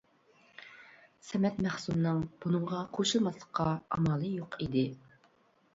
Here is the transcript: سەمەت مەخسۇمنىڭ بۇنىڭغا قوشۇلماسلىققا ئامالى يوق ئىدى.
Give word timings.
سەمەت 1.27 1.59
مەخسۇمنىڭ 1.65 2.23
بۇنىڭغا 2.45 2.81
قوشۇلماسلىققا 2.99 3.69
ئامالى 3.79 4.35
يوق 4.43 4.61
ئىدى. 4.63 4.91